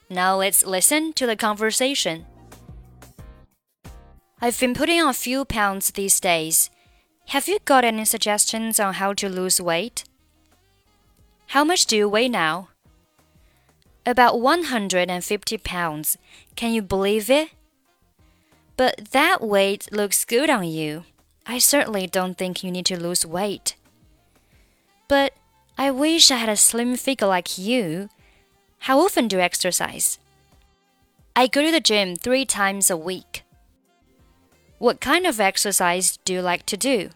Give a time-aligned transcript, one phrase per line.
[0.08, 2.24] Now let's listen to the conversation.
[4.40, 6.68] I've been putting on a few pounds these days.
[7.28, 10.04] Have you got any suggestions on how to lose weight?
[11.48, 12.68] How much do you weigh now?
[14.05, 16.17] About 150 pounds.
[16.55, 17.49] Can you believe it?
[18.75, 21.03] But that weight looks good on you.
[21.45, 23.75] I certainly don't think you need to lose weight.
[25.07, 25.33] But
[25.77, 28.09] I wish I had a slim figure like you.
[28.79, 30.17] How often do you exercise?
[31.35, 33.43] I go to the gym three times a week.
[34.79, 37.09] What kind of exercise do you like to do?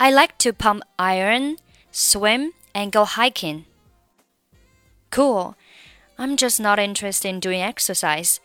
[0.00, 1.58] I like to pump iron,
[1.90, 3.66] swim, and go hiking.
[5.10, 5.56] Cool.
[6.18, 8.40] I'm just not interested in doing exercise.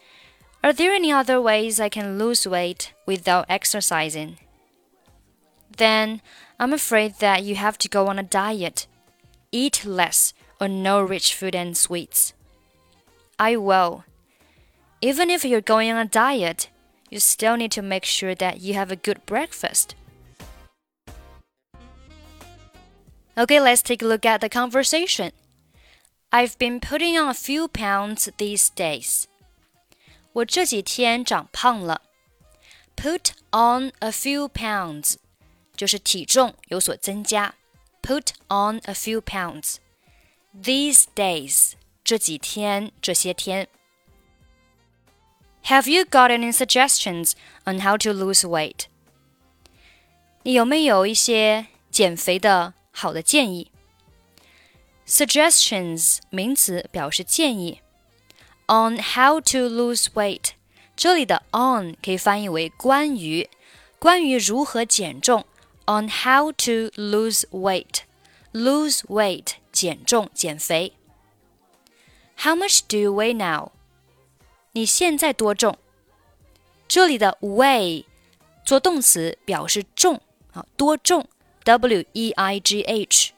[0.64, 4.38] Are there any other ways I can lose weight without exercising?
[5.78, 6.22] Then
[6.60, 8.88] I'm afraid that you have to go on a diet.
[9.52, 12.34] Eat less or no rich food and sweets.
[13.38, 14.06] I will.
[15.02, 16.70] Even if you're going on a diet,
[17.10, 19.96] you still need to make sure that you have a good breakfast.
[23.38, 25.32] Okay, let's take a look at the conversation.
[26.33, 29.25] I've been putting on a few pounds these days.
[30.33, 32.03] 我这几天长胖了。
[32.97, 35.15] Put on a few pounds
[35.77, 37.55] 就是体重有所增加。
[38.03, 39.77] Put on a few pounds.
[40.55, 41.73] These days
[42.05, 43.69] 这几天这些天。
[45.65, 47.33] Have you got any suggestions
[47.65, 48.87] on how to lose weight?
[50.43, 53.71] 你有没有一些减肥的好的建议
[55.07, 57.81] ？Suggestions 名词表示建议。
[58.67, 60.51] On how to lose weight，
[60.95, 63.49] 这里的 on 可以翻译为关于，
[63.99, 65.47] 关于如何减重。
[65.87, 70.93] On how to lose weight，lose weight 减重减肥。
[72.37, 73.71] How much do you weigh now？
[74.73, 75.79] 你现在多重？
[76.87, 78.05] 这里的 weigh
[78.67, 80.21] 做动词表示重
[80.53, 81.27] 啊，多重？
[81.65, 83.33] W E I G H。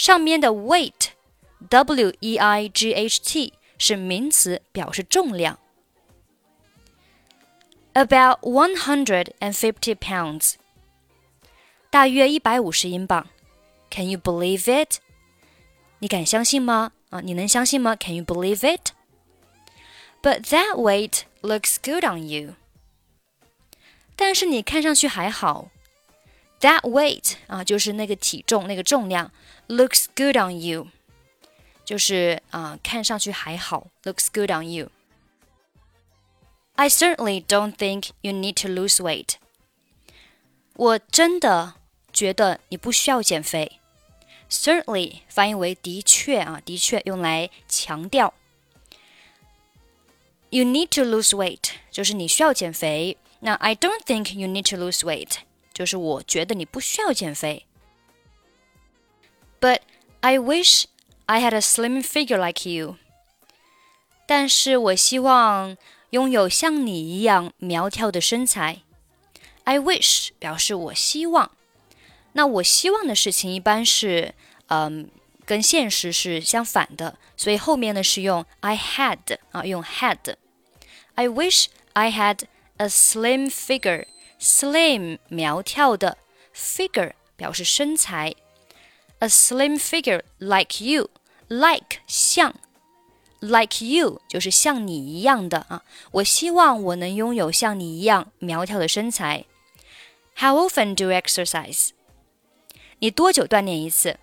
[0.00, 5.58] 上面的 weight，w e i g h t 是名词，表示重量。
[7.94, 10.54] About one hundred and fifty pounds，
[11.88, 13.26] 大约一百五十英镑。
[13.90, 14.98] Can you believe it？
[16.00, 16.92] 你敢相信吗？
[17.08, 17.96] 啊，你能相信吗？
[17.96, 22.54] Can you believe it？But that weight looks good on you。
[24.14, 25.70] 但是你看上去还好。
[26.60, 29.30] That weight 啊，就是那个体重、那个重量，
[29.68, 30.88] looks good on you，
[31.84, 39.34] 就是啊，看上去还好，looks good on you。I certainly don't think you need to lose weight。
[40.74, 41.74] 我真的
[42.12, 43.80] 觉得你不需要减肥。
[44.50, 48.32] Certainly 翻译为的确啊，的确用来强调。
[50.50, 53.18] You need to lose weight，就是你需要减肥。
[53.40, 55.38] 那 I don't think you need to lose weight。
[55.80, 57.66] 就是我觉得你不需要减肥。
[59.60, 59.80] But
[60.20, 60.84] I wish
[61.26, 62.96] I had a slim figure like you。
[64.26, 65.76] 但是我希望
[66.10, 68.82] 拥有像你一样苗条的身材。
[69.64, 71.50] I wish 表示我希望。
[72.32, 74.34] 那我希望的事情一般是，
[74.68, 75.08] 嗯，
[75.44, 82.42] 跟现实是相反的，所以后面呢是用 I had 啊，用 had。I wish I had
[82.76, 84.06] a slim figure。
[84.41, 86.17] Slim 苗条的
[86.55, 88.33] ，figure 表示身材
[89.19, 92.55] ，a slim figure like you，like 像
[93.39, 95.83] ，like you 就是像你一样的啊。
[96.13, 99.45] 我希望我能拥有像你一样苗条的身材。
[100.37, 101.89] How often do you exercise？
[102.97, 104.17] 你多久锻炼一次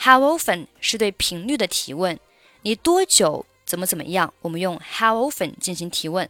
[0.00, 2.20] ？How often 是对频率的提问，
[2.60, 4.34] 你多久怎么怎么样？
[4.42, 6.28] 我们用 how often 进行提问。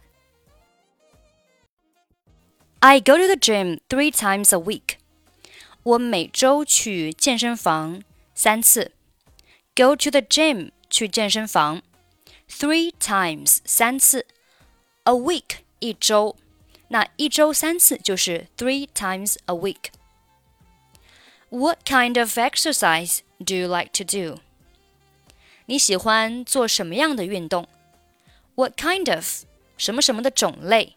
[2.80, 4.96] I go to the gym three times a week.
[5.82, 8.02] 我每周去健身房
[8.34, 8.92] 三次。
[9.76, 11.82] Go to the gym 去健身房，
[12.48, 14.26] three times 三次，
[15.02, 16.36] a week 一周，
[16.88, 24.40] 那一周三次就是 three times a week。What kind of exercise do you like to do？
[25.66, 27.66] 你喜欢做什么样的运动？
[28.54, 29.42] What kind of
[29.76, 30.96] 什么什么的种类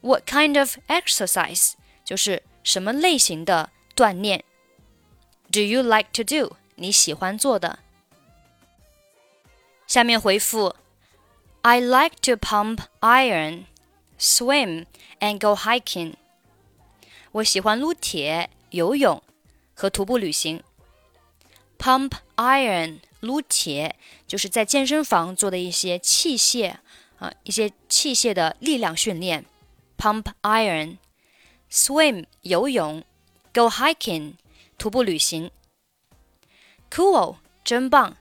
[0.00, 1.72] ？what kind of exercise
[2.04, 4.44] 就是什么类型的锻炼？
[5.50, 7.78] Do you like to do 你喜欢做的
[9.86, 10.74] 下面回复
[11.60, 13.66] I like to pump iron,
[14.18, 14.86] swim
[15.20, 16.14] and go hiking.
[17.32, 19.22] 我喜欢撸铁、游泳
[19.74, 20.62] 和徒步旅行。
[21.78, 23.96] Pump iron 撸铁
[24.26, 26.76] 就是在健身房做的一些器械
[27.18, 29.44] 啊，一些器械的力量训练。
[29.96, 30.98] Pump iron,
[31.70, 33.04] swim 游泳，
[33.52, 34.34] go hiking
[34.76, 35.50] 徒步旅行。
[36.90, 38.16] Cool，真棒。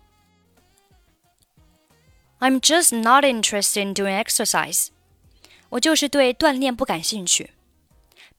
[2.40, 4.88] I'm just not interested in doing exercise。
[5.70, 7.52] 我就是对锻炼不感兴趣。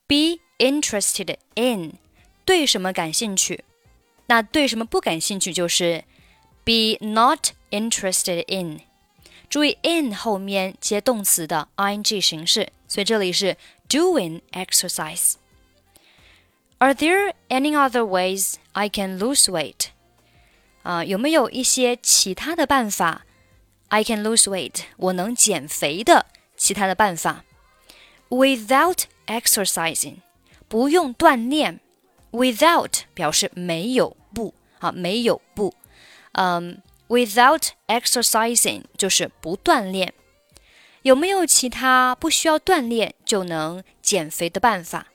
[0.07, 1.99] Be interested in，
[2.45, 3.65] 对什么感兴趣？
[4.27, 6.05] 那对什么不感兴趣就是
[6.65, 8.81] be not interested in。
[9.49, 13.57] 注意 in 后面接动词的 ing 形式， 所以这里是
[13.89, 19.87] doing exercise。Are there any other ways I can lose weight？
[20.83, 23.23] 啊，有没有一些其他的办法？
[23.89, 26.27] I can lose weight，我能减肥的
[26.57, 27.45] 其他的办法。
[28.29, 30.17] Without exercising，
[30.69, 31.81] 不用锻炼。
[32.33, 35.75] Without 表示没有不啊，没有不。
[36.33, 40.15] 嗯，without exercising 就是不锻炼。
[41.08, 45.08] 有没有其他不需要锻炼就能减肥的办法？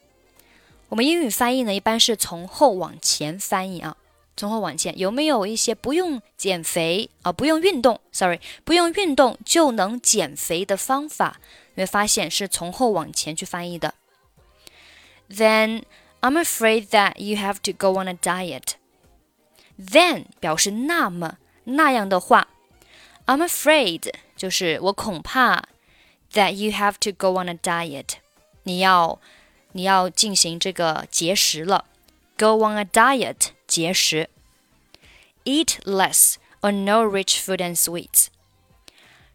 [0.88, 3.98] 我们英语翻译呢，一般是从后往前翻译啊，
[4.34, 4.98] 从后往前。
[4.98, 11.36] 有没有一些不用减肥啊，不用运动？Sorry，不用运动就能减肥的方法？
[11.74, 13.92] 你会发现是从后往前去翻译的。
[15.28, 15.82] Then
[16.22, 18.76] I'm afraid that you have to go on a diet.
[19.78, 22.48] Then 表示那么那样的话
[23.26, 25.64] ，I'm afraid 就是我恐怕
[26.33, 28.15] that you have to go on a diet。
[28.63, 29.19] 你要
[29.71, 31.85] 你要进行这个节食了，
[32.37, 34.29] go on a diet 节食。
[35.45, 38.27] Eat less or no rich food and sweets。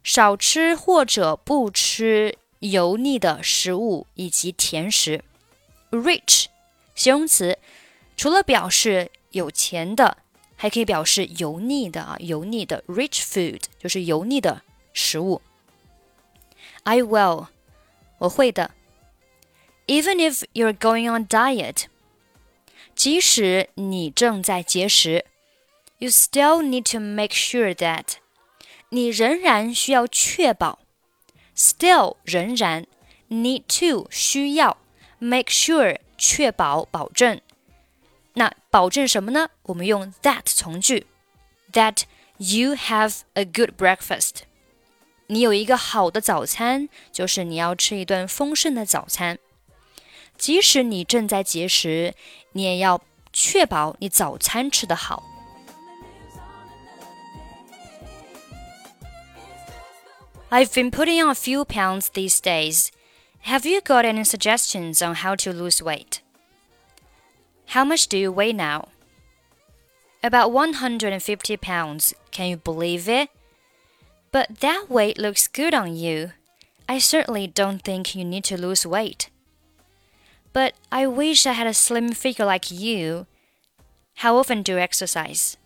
[0.03, 5.25] 少吃或者不吃油腻的食物以及甜食。
[5.91, 6.47] Rich
[6.94, 7.59] 形容词，
[8.17, 10.19] 除了表示有钱的，
[10.56, 12.82] 还可以表示油腻的啊，油腻的。
[12.88, 14.62] Rich food 就是油腻的
[14.93, 15.41] 食物。
[16.87, 17.49] I will，
[18.19, 18.73] 我会的。
[19.87, 21.85] Even if you're going on diet，
[22.94, 25.25] 即使你正在节食，
[25.99, 28.14] you still need to make sure that，
[28.91, 30.79] 你仍然需要确保，
[31.56, 32.87] still 仍然，
[33.29, 34.79] need to 需要，
[35.19, 37.41] make sure 确保保证。
[38.35, 39.50] 那保证什么呢？
[39.64, 41.06] 我们用 that 从句，
[41.73, 42.05] that
[42.38, 44.43] you have a good breakfast。
[45.29, 49.38] 你有一个好的早餐，就是你要吃一顿丰盛的早餐。
[50.37, 52.14] 即使你正在节食，
[52.53, 53.00] 你也要
[53.32, 55.23] 确保你早餐吃得好。
[60.50, 62.88] I've been putting on a few pounds these days.
[63.47, 66.20] Have you got any suggestions on how to lose weight?
[67.69, 68.88] How much do you weigh now?
[70.23, 72.12] About 150 pounds.
[72.31, 73.31] Can you believe it?
[74.31, 76.31] But that weight looks good on you.
[76.89, 79.29] I certainly don't think you need to lose weight.
[80.53, 83.27] But I wish I had a slim figure like you.
[84.15, 85.57] How often do you exercise?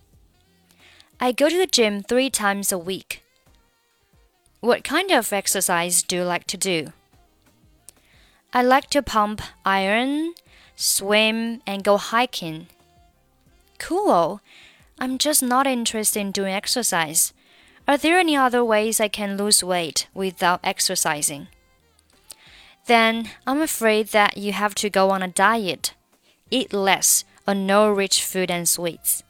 [1.19, 3.23] I go to the gym three times a week.
[4.59, 6.94] What kind of exercise do you like to do?
[8.53, 10.33] I like to pump iron,
[10.75, 12.68] swim, and go hiking.
[13.80, 14.41] Cool.
[14.99, 17.33] I'm just not interested in doing exercise.
[17.92, 21.50] Are there any other ways I can lose weight without exercising?
[22.88, 25.94] Then I'm afraid that you have to go on a diet.
[26.50, 29.24] Eat less or no rich food and sweets.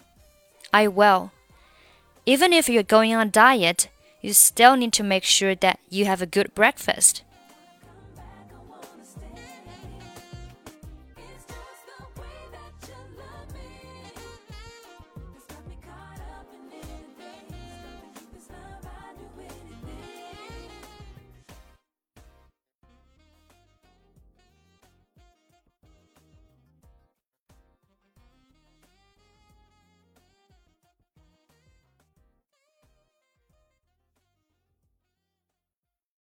[0.72, 1.32] I will.
[2.28, 3.90] Even if you're going on a diet,
[4.22, 7.24] you still need to make sure that you have a good breakfast.